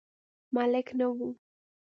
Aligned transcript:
ملک 0.55 0.87
نه 0.99 1.05
و. 1.15 1.17